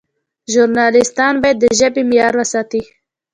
[0.51, 2.81] ژورنالیستان باید د ژبې معیار وساتي.